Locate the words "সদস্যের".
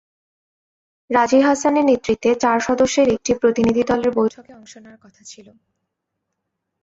2.59-3.07